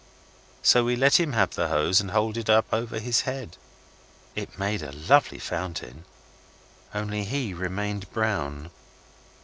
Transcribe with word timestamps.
So 0.63 0.83
we 0.83 0.95
let 0.95 1.19
him 1.19 1.33
have 1.33 1.51
the 1.51 1.67
hose 1.67 2.01
and 2.01 2.09
hold 2.09 2.35
it 2.35 2.49
up 2.49 2.65
over 2.73 2.97
his 2.97 3.21
head. 3.21 3.55
It 4.33 4.57
made 4.57 4.81
a 4.81 4.91
lovely 4.91 5.37
fountain, 5.37 6.05
only 6.91 7.23
he 7.23 7.53
remained 7.53 8.11
brown. 8.11 8.71